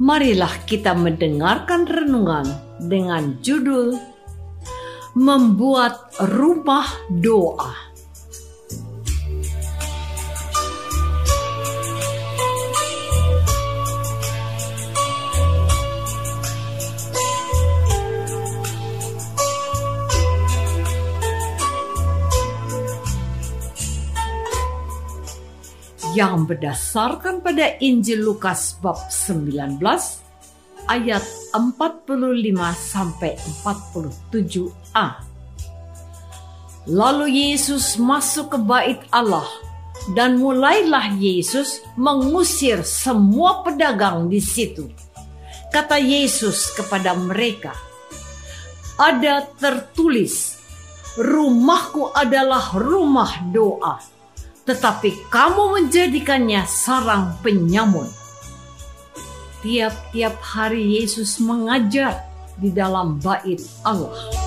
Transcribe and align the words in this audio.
marilah 0.00 0.64
kita 0.64 0.96
mendengarkan 0.96 1.84
renungan 1.84 2.48
dengan 2.88 3.36
judul 3.44 4.00
Membuat 5.12 6.16
Rumah 6.16 7.12
Doa. 7.20 7.89
Yang 26.16 26.48
berdasarkan 26.48 27.38
pada 27.38 27.78
Injil 27.78 28.26
Lukas 28.26 28.74
bab 28.82 28.98
19 29.12 29.78
ayat 30.90 31.22
45 31.54 32.10
sampai 32.74 33.38
47a. 33.62 35.06
Lalu 36.90 37.26
Yesus 37.54 37.94
masuk 38.00 38.56
ke 38.56 38.58
bait 38.58 39.00
Allah 39.14 39.46
dan 40.16 40.40
mulailah 40.40 41.14
Yesus 41.14 41.84
mengusir 41.94 42.82
semua 42.82 43.62
pedagang 43.62 44.26
di 44.26 44.42
situ. 44.42 44.90
Kata 45.70 46.02
Yesus 46.02 46.74
kepada 46.74 47.14
mereka, 47.14 47.70
"Ada 48.98 49.46
tertulis, 49.54 50.58
rumahku 51.14 52.10
adalah 52.10 52.74
rumah 52.74 53.30
doa." 53.54 54.19
Tetapi 54.70 55.26
kamu 55.34 55.82
menjadikannya 55.82 56.62
sarang 56.62 57.34
penyamun. 57.42 58.06
Tiap-tiap 59.66 60.38
hari 60.38 61.02
Yesus 61.02 61.42
mengajar 61.42 62.22
di 62.54 62.70
dalam 62.70 63.18
bait 63.18 63.58
Allah. 63.82 64.39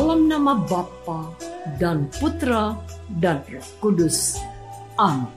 Dalam 0.00 0.32
nama 0.32 0.56
Bapa 0.56 1.28
dan 1.76 2.08
Putra 2.08 2.72
dan 3.20 3.44
Roh 3.52 3.68
Kudus. 3.84 4.40
Amin. 4.96 5.28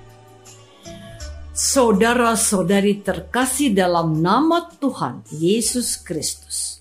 Saudara-saudari 1.51 3.03
terkasih 3.03 3.75
dalam 3.75 4.23
nama 4.23 4.71
Tuhan 4.79 5.27
Yesus 5.35 5.99
Kristus. 5.99 6.79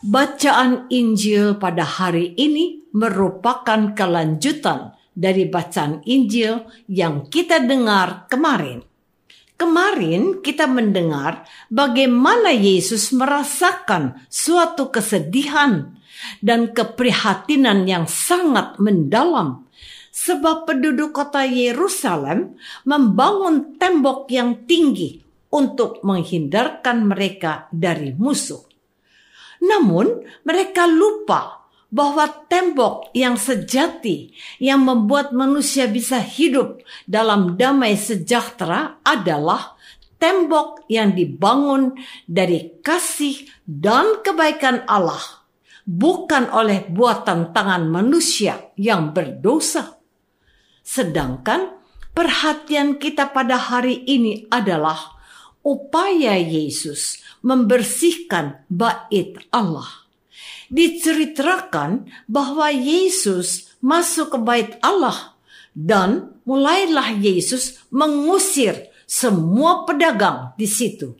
Bacaan 0.00 0.88
Injil 0.88 1.60
pada 1.60 1.84
hari 1.84 2.32
ini 2.40 2.88
merupakan 2.96 3.92
kelanjutan 3.92 4.96
dari 5.12 5.44
bacaan 5.52 6.00
Injil 6.08 6.64
yang 6.88 7.28
kita 7.28 7.60
dengar 7.60 8.24
kemarin. 8.32 8.80
Kemarin 9.60 10.40
kita 10.40 10.64
mendengar 10.64 11.44
bagaimana 11.68 12.48
Yesus 12.48 13.12
merasakan 13.12 14.24
suatu 14.32 14.88
kesedihan 14.88 16.00
dan 16.40 16.72
keprihatinan 16.72 17.84
yang 17.84 18.08
sangat 18.08 18.80
mendalam 18.80 19.68
sebab 20.16 20.64
penduduk 20.64 21.12
kota 21.12 21.44
Yerusalem 21.44 22.56
membangun 22.88 23.76
tembok 23.76 24.32
yang 24.32 24.64
tinggi 24.64 25.20
untuk 25.52 26.00
menghindarkan 26.08 27.04
mereka 27.04 27.68
dari 27.68 28.16
musuh. 28.16 28.64
Namun, 29.60 30.24
mereka 30.40 30.88
lupa 30.88 31.59
bahwa 31.90 32.30
tembok 32.46 33.10
yang 33.12 33.34
sejati 33.34 34.30
yang 34.62 34.86
membuat 34.86 35.34
manusia 35.34 35.90
bisa 35.90 36.22
hidup 36.22 36.82
dalam 37.04 37.58
damai 37.58 37.98
sejahtera 37.98 39.02
adalah 39.02 39.74
tembok 40.22 40.86
yang 40.86 41.12
dibangun 41.12 41.98
dari 42.30 42.78
kasih 42.80 43.50
dan 43.66 44.22
kebaikan 44.22 44.86
Allah 44.86 45.40
bukan 45.90 46.46
oleh 46.54 46.86
buatan 46.86 47.50
tangan 47.50 47.90
manusia 47.90 48.70
yang 48.78 49.10
berdosa. 49.10 49.98
Sedangkan 50.86 51.74
perhatian 52.14 53.02
kita 53.02 53.34
pada 53.34 53.58
hari 53.58 54.06
ini 54.06 54.46
adalah 54.52 55.18
upaya 55.66 56.38
Yesus 56.38 57.18
membersihkan 57.42 58.68
bait 58.70 59.34
Allah. 59.50 59.99
Diceritakan 60.70 62.06
bahwa 62.30 62.70
Yesus 62.70 63.74
masuk 63.82 64.34
ke 64.34 64.38
bait 64.38 64.70
Allah 64.78 65.34
dan 65.74 66.38
mulailah 66.46 67.10
Yesus 67.18 67.82
mengusir 67.90 68.90
semua 69.02 69.82
pedagang 69.82 70.54
di 70.54 70.70
situ. 70.70 71.18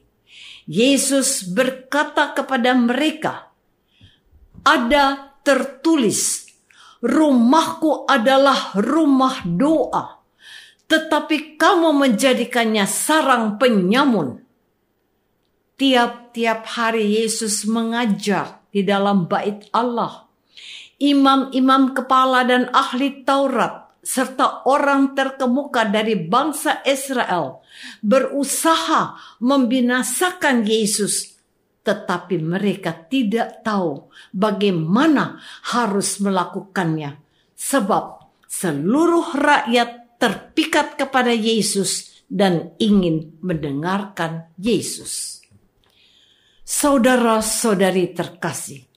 Yesus 0.70 1.50
berkata 1.50 2.30
kepada 2.30 2.78
mereka, 2.78 3.50
ada 4.62 5.34
tertulis, 5.42 6.46
"Rumahku 7.02 8.06
adalah 8.06 8.70
rumah 8.78 9.42
doa." 9.42 10.22
Tetapi 10.86 11.58
kamu 11.58 11.90
menjadikannya 11.90 12.86
sarang 12.86 13.58
penyamun. 13.58 14.46
Tiap-tiap 15.74 16.66
hari 16.66 17.18
Yesus 17.18 17.66
mengajar 17.66 18.59
di 18.70 18.86
dalam 18.86 19.26
bait 19.26 19.68
Allah. 19.74 20.26
imam-imam 21.00 21.96
kepala 21.96 22.44
dan 22.44 22.68
ahli 22.76 23.24
Taurat 23.24 23.90
serta 24.00 24.64
orang 24.64 25.12
terkemuka 25.12 25.88
dari 25.88 26.16
bangsa 26.16 26.80
Israel 26.84 27.60
berusaha 28.00 29.16
membinasakan 29.40 30.64
Yesus, 30.64 31.36
tetapi 31.84 32.40
mereka 32.40 32.96
tidak 33.08 33.64
tahu 33.64 34.08
bagaimana 34.32 35.40
harus 35.72 36.20
melakukannya, 36.20 37.20
sebab 37.56 38.32
seluruh 38.48 39.36
rakyat 39.36 40.20
terpikat 40.20 41.00
kepada 41.00 41.32
Yesus 41.32 42.24
dan 42.28 42.76
ingin 42.76 43.40
mendengarkan 43.40 44.52
Yesus. 44.60 45.39
Saudara-saudari 46.80 48.16
terkasih, 48.16 48.88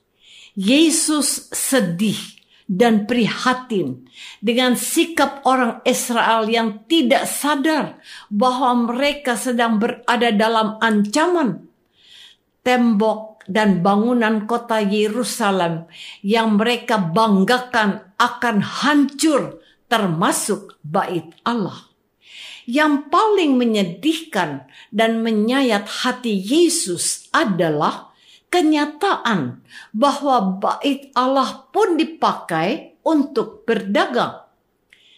Yesus 0.55 1.51
sedih 1.51 2.15
dan 2.63 3.03
prihatin 3.03 4.07
dengan 4.39 4.79
sikap 4.79 5.43
orang 5.43 5.83
Israel 5.83 6.47
yang 6.47 6.87
tidak 6.87 7.27
sadar 7.27 7.99
bahwa 8.31 8.87
mereka 8.87 9.35
sedang 9.35 9.83
berada 9.83 10.31
dalam 10.31 10.79
ancaman. 10.79 11.67
Tembok 12.63 13.43
dan 13.51 13.83
bangunan 13.83 14.47
kota 14.47 14.79
Yerusalem 14.79 15.83
yang 16.23 16.55
mereka 16.55 16.95
banggakan 16.95 18.15
akan 18.15 18.63
hancur 18.63 19.59
termasuk 19.91 20.79
bait 20.87 21.35
Allah. 21.43 21.92
Yang 22.63 23.11
paling 23.11 23.59
menyedihkan 23.59 24.71
dan 24.93 25.19
menyayat 25.19 25.83
hati 25.83 26.31
Yesus 26.39 27.27
adalah 27.35 28.13
kenyataan 28.53 29.65
bahwa 29.91 30.61
bait 30.61 31.09
Allah 31.17 31.67
pun 31.73 31.97
dipakai 31.97 33.01
untuk 33.01 33.65
berdagang. 33.65 34.45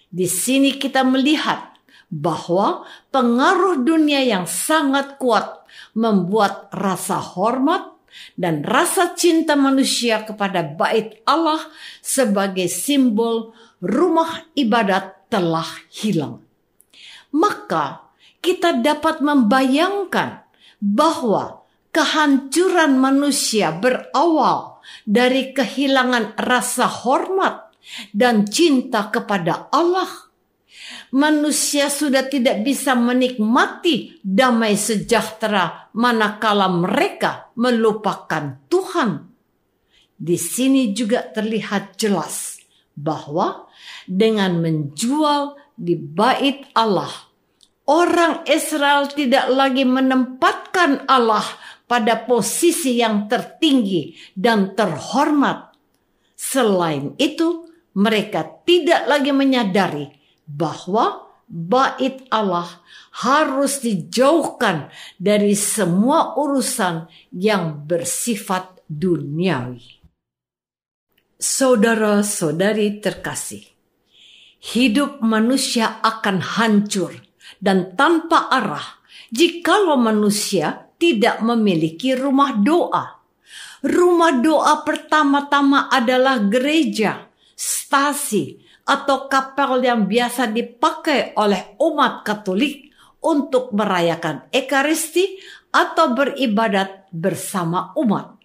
Di 0.07 0.25
sini 0.31 0.80
kita 0.80 1.03
melihat 1.03 1.75
bahwa 2.07 2.88
pengaruh 3.12 3.83
dunia 3.83 4.24
yang 4.24 4.47
sangat 4.47 5.19
kuat 5.19 5.68
membuat 5.92 6.71
rasa 6.71 7.19
hormat 7.19 7.92
dan 8.39 8.63
rasa 8.63 9.12
cinta 9.12 9.59
manusia 9.59 10.24
kepada 10.24 10.63
bait 10.63 11.19
Allah 11.27 11.59
sebagai 12.00 12.71
simbol 12.71 13.51
rumah 13.83 14.47
ibadat 14.56 15.27
telah 15.27 15.68
hilang. 15.92 16.44
Maka 17.36 18.16
kita 18.40 18.80
dapat 18.80 19.20
membayangkan 19.20 20.48
bahwa 20.80 21.68
kehancuran 21.92 22.96
manusia 22.96 23.76
berawal 23.76 24.80
dari 25.04 25.52
kehilangan 25.52 26.40
rasa 26.40 26.88
hormat 26.88 27.76
dan 28.16 28.48
cinta 28.48 29.12
kepada 29.12 29.68
Allah. 29.74 30.08
Manusia 31.16 31.88
sudah 31.88 32.28
tidak 32.28 32.62
bisa 32.68 32.94
menikmati 32.94 34.20
damai 34.20 34.76
sejahtera 34.76 35.90
manakala 35.96 36.68
mereka 36.68 37.50
melupakan 37.56 38.60
Tuhan. 38.68 39.31
Di 40.16 40.36
sini 40.36 40.92
juga 40.92 41.24
terlihat 41.24 41.96
jelas 41.96 42.60
bahwa 42.96 43.68
dengan 44.08 44.60
menjual 44.60 45.56
di 45.76 45.96
bait 46.00 46.68
Allah, 46.76 47.12
orang 47.86 48.46
Israel 48.50 49.10
tidak 49.10 49.50
lagi 49.54 49.86
menempatkan 49.86 51.06
Allah 51.06 51.46
pada 51.86 52.18
posisi 52.26 52.98
yang 53.02 53.30
tertinggi 53.30 54.18
dan 54.34 54.74
terhormat. 54.74 55.74
Selain 56.36 57.14
itu, 57.22 57.70
mereka 57.96 58.44
tidak 58.68 59.08
lagi 59.08 59.32
menyadari 59.32 60.12
bahwa 60.44 61.26
bait 61.48 62.26
Allah 62.34 62.68
harus 63.24 63.80
dijauhkan 63.80 64.92
dari 65.16 65.56
semua 65.56 66.36
urusan 66.36 67.08
yang 67.31 67.86
bersifat 67.88 68.84
duniawi. 68.92 70.04
Saudara-saudari 71.40 73.00
terkasih, 73.00 73.64
hidup 74.60 75.22
manusia 75.22 76.02
akan 76.02 76.42
hancur 76.42 77.14
dan 77.60 77.96
tanpa 77.96 78.48
arah 78.52 79.04
jikalau 79.31 80.00
manusia 80.00 80.92
tidak 80.96 81.44
memiliki 81.44 82.16
rumah 82.16 82.56
doa. 82.56 83.19
Rumah 83.86 84.42
doa 84.42 84.81
pertama-tama 84.81 85.94
adalah 85.94 86.42
gereja, 86.42 87.30
stasi, 87.54 88.57
atau 88.86 89.25
kapel 89.25 89.81
yang 89.81 90.06
biasa 90.06 90.50
dipakai 90.50 91.34
oleh 91.38 91.78
umat 91.81 92.22
Katolik 92.22 92.94
untuk 93.25 93.74
merayakan 93.74 94.46
Ekaristi 94.54 95.42
atau 95.74 96.13
beribadat 96.13 97.10
bersama 97.10 97.92
umat. 97.98 98.38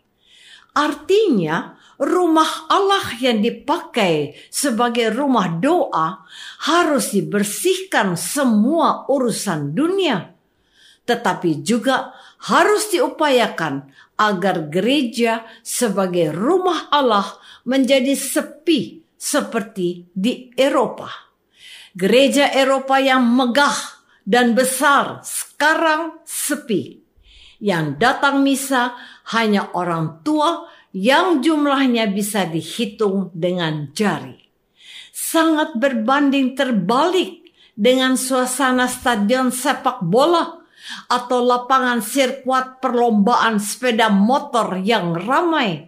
Artinya, 0.74 1.74
rumah 2.00 2.70
Allah 2.72 3.12
yang 3.20 3.44
dipakai 3.44 4.32
sebagai 4.48 5.12
rumah 5.12 5.60
doa 5.60 6.24
harus 6.64 7.12
dibersihkan 7.12 8.16
semua 8.16 9.04
urusan 9.10 9.76
dunia, 9.76 10.32
tetapi 11.04 11.60
juga 11.60 12.16
harus 12.40 12.88
diupayakan 12.88 13.92
agar 14.16 14.72
gereja 14.72 15.44
sebagai 15.60 16.32
rumah 16.32 16.88
Allah 16.88 17.26
menjadi 17.68 18.16
sepi 18.16 19.04
seperti 19.20 20.08
di 20.12 20.48
Eropa. 20.56 21.08
Gereja 21.92 22.48
Eropa 22.48 22.96
yang 22.96 23.26
megah 23.26 23.76
dan 24.24 24.56
besar 24.56 25.20
sekarang 25.26 26.22
sepi. 26.24 27.09
Yang 27.60 28.00
datang 28.00 28.40
misa 28.40 28.96
hanya 29.36 29.68
orang 29.76 30.24
tua 30.24 30.64
yang 30.96 31.44
jumlahnya 31.44 32.08
bisa 32.10 32.48
dihitung 32.48 33.30
dengan 33.36 33.92
jari. 33.92 34.40
Sangat 35.12 35.76
berbanding 35.76 36.56
terbalik 36.56 37.52
dengan 37.76 38.16
suasana 38.16 38.88
stadion 38.88 39.52
sepak 39.52 40.02
bola 40.02 40.60
atau 41.06 41.44
lapangan 41.44 42.00
sirkuit 42.00 42.80
perlombaan 42.82 43.60
sepeda 43.60 44.08
motor 44.08 44.80
yang 44.80 45.14
ramai. 45.14 45.86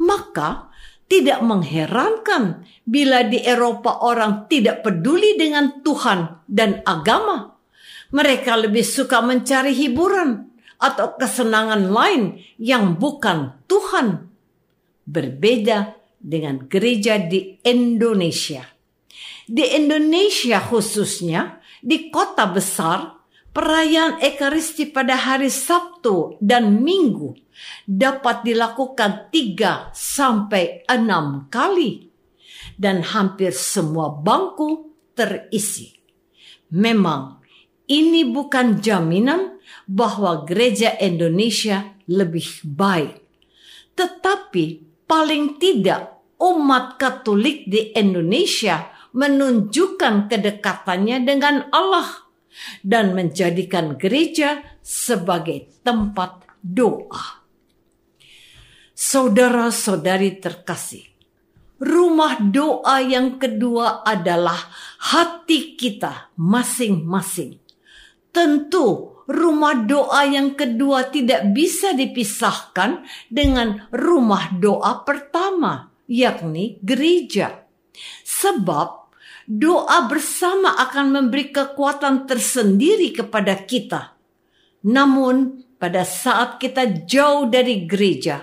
Maka 0.00 0.72
tidak 1.08 1.40
mengherankan 1.40 2.64
bila 2.84 3.24
di 3.24 3.40
Eropa 3.40 4.04
orang 4.04 4.48
tidak 4.48 4.84
peduli 4.84 5.36
dengan 5.36 5.80
Tuhan 5.80 6.48
dan 6.48 6.84
agama. 6.84 7.56
Mereka 8.08 8.68
lebih 8.68 8.84
suka 8.84 9.20
mencari 9.20 9.76
hiburan 9.76 10.48
atau 10.78 11.18
kesenangan 11.18 11.90
lain 11.90 12.42
yang 12.58 12.96
bukan 12.96 13.58
Tuhan. 13.66 14.30
Berbeda 15.08 15.98
dengan 16.18 16.66
gereja 16.70 17.18
di 17.18 17.58
Indonesia. 17.62 18.62
Di 19.48 19.64
Indonesia 19.74 20.60
khususnya, 20.60 21.58
di 21.80 22.12
kota 22.12 22.46
besar, 22.50 23.18
Perayaan 23.48 24.22
Ekaristi 24.22 24.86
pada 24.86 25.18
hari 25.18 25.50
Sabtu 25.50 26.38
dan 26.38 26.78
Minggu 26.78 27.34
dapat 27.88 28.46
dilakukan 28.46 29.34
tiga 29.34 29.90
sampai 29.90 30.86
enam 30.86 31.50
kali 31.50 32.06
dan 32.78 33.02
hampir 33.02 33.50
semua 33.50 34.14
bangku 34.14 34.94
terisi. 35.16 35.90
Memang 36.70 37.37
ini 37.88 38.28
bukan 38.28 38.84
jaminan 38.84 39.58
bahwa 39.88 40.44
gereja 40.44 40.94
Indonesia 41.00 41.96
lebih 42.04 42.64
baik. 42.64 43.16
Tetapi 43.96 44.64
paling 45.08 45.56
tidak 45.56 46.20
umat 46.38 47.00
Katolik 47.00 47.66
di 47.66 47.96
Indonesia 47.96 48.92
menunjukkan 49.16 50.28
kedekatannya 50.28 51.24
dengan 51.24 51.66
Allah 51.72 52.28
dan 52.84 53.16
menjadikan 53.16 53.96
gereja 53.96 54.62
sebagai 54.84 55.72
tempat 55.82 56.44
doa. 56.60 57.42
Saudara-saudari 58.98 60.42
terkasih, 60.42 61.06
rumah 61.78 62.36
doa 62.42 62.98
yang 62.98 63.38
kedua 63.38 64.02
adalah 64.02 64.58
hati 64.98 65.78
kita 65.78 66.34
masing-masing. 66.34 67.67
Tentu, 68.38 69.18
rumah 69.26 69.74
doa 69.82 70.22
yang 70.22 70.54
kedua 70.54 71.10
tidak 71.10 71.50
bisa 71.50 71.90
dipisahkan 71.90 73.02
dengan 73.26 73.90
rumah 73.90 74.54
doa 74.54 75.02
pertama, 75.02 75.90
yakni 76.06 76.78
gereja. 76.78 77.66
Sebab 78.22 79.10
doa 79.42 80.06
bersama 80.06 80.78
akan 80.86 81.18
memberi 81.18 81.50
kekuatan 81.50 82.30
tersendiri 82.30 83.10
kepada 83.10 83.58
kita. 83.58 84.14
Namun, 84.86 85.66
pada 85.74 86.06
saat 86.06 86.62
kita 86.62 87.02
jauh 87.10 87.50
dari 87.50 87.90
gereja 87.90 88.38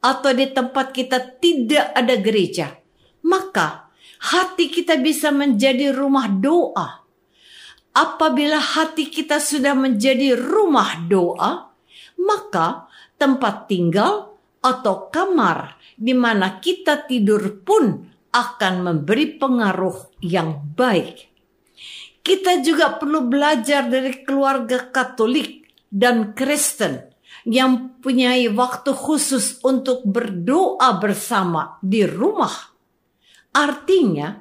atau 0.00 0.32
di 0.32 0.48
tempat 0.48 0.96
kita 0.96 1.36
tidak 1.36 1.92
ada 1.92 2.16
gereja, 2.16 2.72
maka 3.20 3.92
hati 4.32 4.72
kita 4.72 4.96
bisa 4.96 5.28
menjadi 5.28 5.92
rumah 5.92 6.24
doa. 6.24 7.05
Apabila 7.96 8.60
hati 8.60 9.08
kita 9.08 9.40
sudah 9.40 9.72
menjadi 9.72 10.36
rumah 10.36 11.00
doa, 11.08 11.72
maka 12.20 12.92
tempat 13.16 13.72
tinggal 13.72 14.36
atau 14.60 15.08
kamar 15.08 15.80
di 15.96 16.12
mana 16.12 16.60
kita 16.60 17.08
tidur 17.08 17.64
pun 17.64 18.04
akan 18.36 18.74
memberi 18.84 19.40
pengaruh 19.40 20.20
yang 20.20 20.60
baik. 20.76 21.32
Kita 22.20 22.60
juga 22.60 23.00
perlu 23.00 23.24
belajar 23.24 23.88
dari 23.88 24.20
keluarga 24.20 24.92
Katolik 24.92 25.72
dan 25.88 26.36
Kristen 26.36 27.00
yang 27.48 27.96
punya 28.04 28.36
waktu 28.52 28.92
khusus 28.92 29.62
untuk 29.64 30.04
berdoa 30.04 31.00
bersama 31.00 31.80
di 31.80 32.02
rumah. 32.04 32.74
Artinya, 33.56 34.36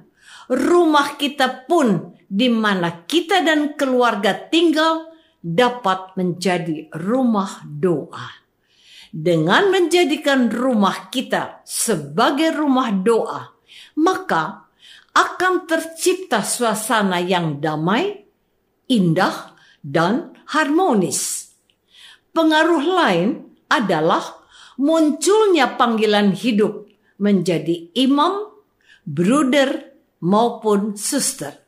rumah 0.51 1.15
kita 1.15 1.69
pun 1.69 2.14
di 2.25 2.49
mana 2.49 3.05
kita 3.05 3.45
dan 3.45 3.77
keluarga 3.77 4.33
tinggal 4.35 5.13
dapat 5.45 6.17
menjadi 6.17 6.89
rumah 6.97 7.61
doa. 7.65 8.43
Dengan 9.15 9.71
menjadikan 9.71 10.51
rumah 10.51 11.07
kita 11.07 11.63
sebagai 11.63 12.51
rumah 12.51 12.91
doa, 12.91 13.55
maka 14.01 14.67
akan 15.15 15.63
tercipta 15.63 16.43
suasana 16.43 17.23
yang 17.23 17.63
damai, 17.63 18.27
indah, 18.91 19.55
dan 19.79 20.35
harmonis. 20.51 21.53
Pengaruh 22.35 22.83
lain 22.83 23.29
adalah 23.71 24.43
munculnya 24.75 25.79
panggilan 25.79 26.35
hidup 26.35 26.83
menjadi 27.15 27.95
imam, 27.95 28.51
bruder, 29.07 29.95
maupun 30.19 30.99
suster. 30.99 31.64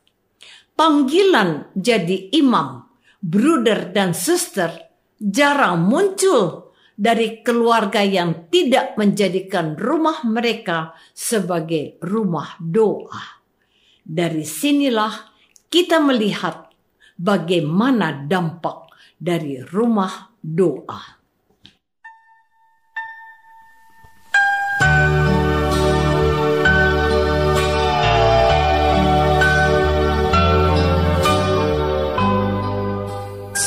Panggilan 0.78 1.74
jadi 1.74 2.30
imam, 2.38 2.86
bruder, 3.18 3.90
dan 3.90 4.14
suster 4.14 4.70
jarang 5.18 5.82
muncul 5.82 6.70
dari 6.94 7.42
keluarga 7.42 7.98
yang 7.98 8.46
tidak 8.46 8.94
menjadikan 8.94 9.74
rumah 9.74 10.22
mereka 10.22 10.94
sebagai 11.10 11.98
rumah 11.98 12.54
doa. 12.62 13.42
Dari 14.06 14.46
sinilah 14.46 15.34
kita 15.66 15.98
melihat 15.98 16.70
bagaimana 17.18 18.14
dampak 18.14 18.94
dari 19.18 19.58
rumah 19.58 20.30
doa. 20.38 21.17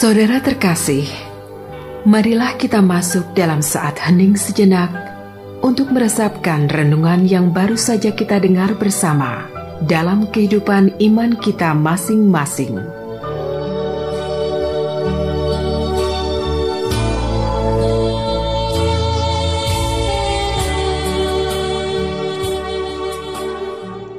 Saudara 0.01 0.41
terkasih, 0.41 1.05
marilah 2.09 2.57
kita 2.57 2.81
masuk 2.81 3.37
dalam 3.37 3.61
saat 3.61 4.01
hening 4.01 4.33
sejenak 4.33 4.89
untuk 5.61 5.93
meresapkan 5.93 6.65
renungan 6.65 7.29
yang 7.29 7.53
baru 7.53 7.77
saja 7.77 8.09
kita 8.09 8.41
dengar 8.41 8.73
bersama 8.81 9.45
dalam 9.85 10.25
kehidupan 10.25 10.97
iman 11.05 11.37
kita 11.37 11.77
masing-masing. 11.77 12.81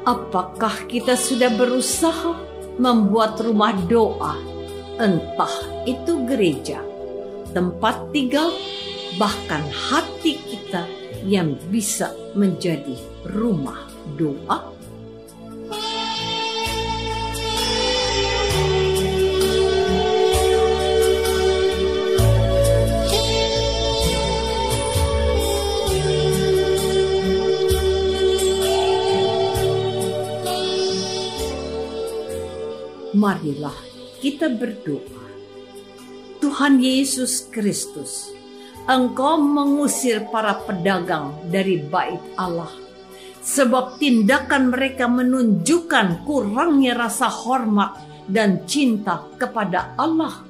Apakah 0.06 0.86
kita 0.86 1.18
sudah 1.18 1.50
berusaha 1.50 2.38
membuat 2.78 3.42
rumah 3.42 3.74
doa, 3.90 4.51
entah 5.00 5.56
itu 5.88 6.24
gereja, 6.28 6.80
tempat 7.52 8.12
tinggal, 8.12 8.52
bahkan 9.20 9.64
hati 9.68 10.40
kita 10.40 10.88
yang 11.22 11.54
bisa 11.70 12.10
menjadi 12.34 12.96
rumah 13.28 13.86
doa? 14.18 14.72
marilah 33.12 33.91
kita 34.22 34.46
berdoa. 34.54 35.18
Tuhan 36.38 36.78
Yesus 36.78 37.50
Kristus, 37.50 38.30
Engkau 38.86 39.42
mengusir 39.42 40.30
para 40.30 40.62
pedagang 40.62 41.42
dari 41.50 41.82
bait 41.82 42.22
Allah, 42.38 42.70
sebab 43.42 43.98
tindakan 43.98 44.70
mereka 44.70 45.10
menunjukkan 45.10 46.22
kurangnya 46.22 46.94
rasa 46.94 47.26
hormat 47.26 47.98
dan 48.30 48.62
cinta 48.62 49.26
kepada 49.42 49.98
Allah. 49.98 50.46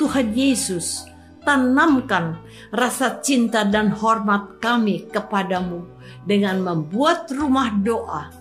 Tuhan 0.00 0.32
Yesus, 0.32 1.04
tanamkan 1.44 2.40
rasa 2.72 3.20
cinta 3.20 3.68
dan 3.68 3.92
hormat 3.92 4.56
kami 4.64 5.04
kepadamu 5.12 5.84
dengan 6.24 6.64
membuat 6.64 7.28
rumah 7.28 7.72
doa, 7.76 8.32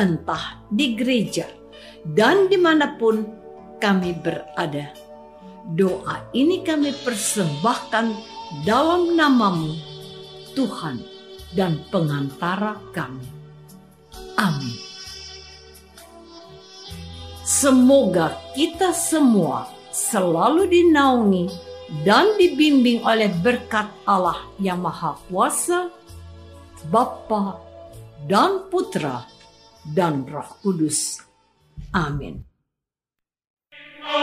entah 0.00 0.64
di 0.72 0.96
gereja, 0.96 1.44
dan 2.04 2.48
di 2.48 2.56
mana 2.60 2.96
pun 3.00 3.45
kami 3.80 4.16
berada. 4.16 4.92
Doa 5.66 6.30
ini 6.30 6.62
kami 6.62 6.94
persembahkan 7.02 8.06
dalam 8.62 9.18
namamu, 9.18 9.74
Tuhan 10.54 11.02
dan 11.58 11.82
pengantara 11.90 12.78
kami. 12.94 13.26
Amin. 14.38 14.78
Semoga 17.46 18.34
kita 18.54 18.90
semua 18.90 19.70
selalu 19.90 20.66
dinaungi 20.66 21.46
dan 22.02 22.34
dibimbing 22.34 23.02
oleh 23.06 23.30
berkat 23.38 23.86
Allah 24.02 24.42
yang 24.58 24.82
Maha 24.82 25.14
Kuasa, 25.30 25.90
Bapa 26.90 27.62
dan 28.26 28.66
Putra 28.66 29.22
dan 29.86 30.26
Roh 30.26 30.50
Kudus. 30.62 31.22
Amin. 31.94 32.55
Dengan 34.06 34.22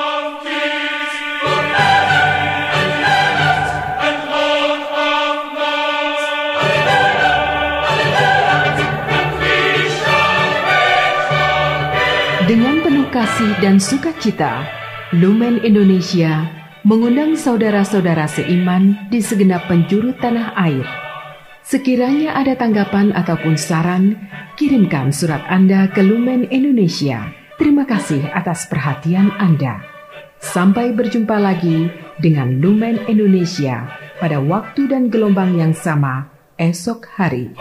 penuh 12.80 13.12
kasih 13.12 13.60
dan 13.60 13.75
sukacita, 13.84 14.63
Lumen 15.12 15.60
Indonesia 15.68 16.48
mengundang 16.88 17.36
saudara-saudara 17.36 18.24
seiman 18.32 18.96
di 19.12 19.20
segenap 19.20 19.68
penjuru 19.68 20.16
tanah 20.16 20.56
air. 20.63 20.88
Sekiranya 21.68 22.40
ada 22.40 22.56
tanggapan 22.56 23.12
ataupun 23.12 23.60
saran, 23.60 24.16
kirimkan 24.56 25.12
surat 25.12 25.44
Anda 25.52 25.92
ke 25.92 26.00
Lumen 26.00 26.48
Indonesia 26.48 27.43
Terima 27.53 27.86
kasih 27.86 28.33
atas 28.33 28.65
perhatian 28.65 29.29
Anda. 29.38 29.86
Sampai 30.41 30.91
berjumpa 30.91 31.38
lagi 31.38 31.88
dengan 32.17 32.57
Lumen 32.57 33.05
Indonesia 33.05 33.88
pada 34.17 34.41
waktu 34.41 34.89
dan 34.89 35.13
gelombang 35.13 35.55
yang 35.55 35.72
sama 35.77 36.33
esok 36.57 37.05
hari. 37.13 37.53